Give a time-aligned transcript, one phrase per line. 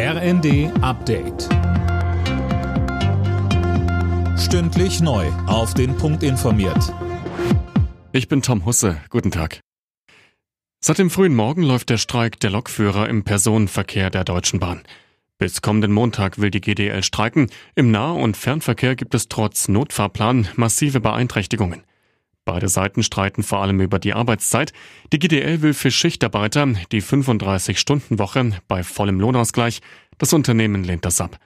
[0.00, 1.48] RND Update.
[4.38, 5.26] Stündlich neu.
[5.48, 6.94] Auf den Punkt informiert.
[8.12, 8.98] Ich bin Tom Husse.
[9.10, 9.58] Guten Tag.
[10.80, 14.82] Seit dem frühen Morgen läuft der Streik der Lokführer im Personenverkehr der Deutschen Bahn.
[15.36, 17.50] Bis kommenden Montag will die GDL streiken.
[17.74, 21.82] Im Nah- und Fernverkehr gibt es trotz Notfahrplan massive Beeinträchtigungen.
[22.48, 24.72] Beide Seiten streiten vor allem über die Arbeitszeit.
[25.12, 29.82] Die GDL will für Schichtarbeiter die 35-Stunden-Woche bei vollem Lohnausgleich.
[30.16, 31.36] Das Unternehmen lehnt das ab.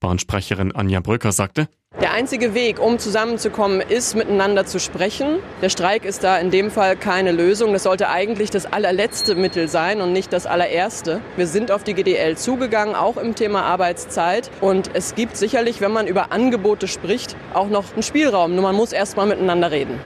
[0.00, 1.68] Bahnsprecherin Anja Bröcker sagte,
[2.00, 5.38] der einzige Weg, um zusammenzukommen, ist, miteinander zu sprechen.
[5.62, 7.72] Der Streik ist da in dem Fall keine Lösung.
[7.72, 11.20] Das sollte eigentlich das allerletzte Mittel sein und nicht das allererste.
[11.36, 14.50] Wir sind auf die GDL zugegangen, auch im Thema Arbeitszeit.
[14.60, 18.54] Und es gibt sicherlich, wenn man über Angebote spricht, auch noch einen Spielraum.
[18.56, 20.00] Nur man muss erst mal miteinander reden.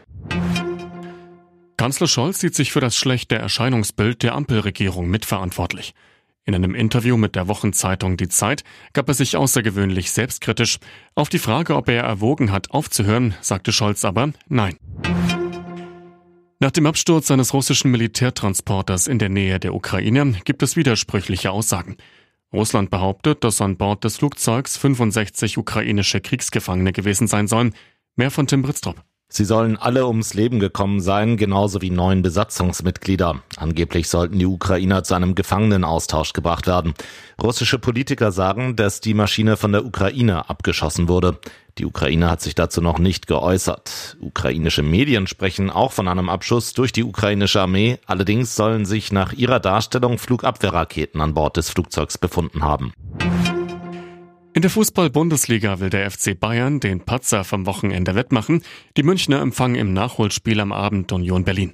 [1.84, 5.92] Kanzler Scholz sieht sich für das schlechte Erscheinungsbild der Ampelregierung mitverantwortlich.
[6.46, 10.78] In einem Interview mit der Wochenzeitung Die Zeit gab er sich außergewöhnlich selbstkritisch.
[11.14, 14.78] Auf die Frage, ob er erwogen hat, aufzuhören, sagte Scholz aber Nein.
[16.58, 21.98] Nach dem Absturz eines russischen Militärtransporters in der Nähe der Ukraine gibt es widersprüchliche Aussagen.
[22.50, 27.74] Russland behauptet, dass an Bord des Flugzeugs 65 ukrainische Kriegsgefangene gewesen sein sollen.
[28.16, 29.04] Mehr von Tim Britztrup.
[29.36, 33.42] Sie sollen alle ums Leben gekommen sein, genauso wie neun Besatzungsmitglieder.
[33.56, 36.94] Angeblich sollten die Ukrainer zu einem Gefangenenaustausch gebracht werden.
[37.42, 41.40] Russische Politiker sagen, dass die Maschine von der Ukraine abgeschossen wurde.
[41.78, 44.16] Die Ukraine hat sich dazu noch nicht geäußert.
[44.20, 47.98] Ukrainische Medien sprechen auch von einem Abschuss durch die ukrainische Armee.
[48.06, 52.92] Allerdings sollen sich nach ihrer Darstellung Flugabwehrraketen an Bord des Flugzeugs befunden haben.
[54.54, 58.62] In der Fußball-Bundesliga will der FC Bayern den Patzer vom Wochenende wettmachen.
[58.96, 61.72] Die Münchner empfangen im Nachholspiel am Abend Union Berlin.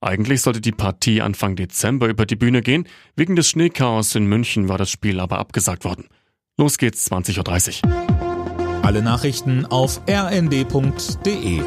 [0.00, 2.88] Eigentlich sollte die Partie Anfang Dezember über die Bühne gehen.
[3.14, 6.08] Wegen des Schneechaos in München war das Spiel aber abgesagt worden.
[6.56, 8.82] Los geht's 20.30 Uhr.
[8.82, 11.62] Alle Nachrichten auf rnd.de